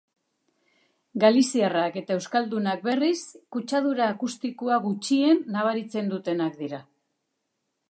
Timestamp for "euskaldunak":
2.21-2.81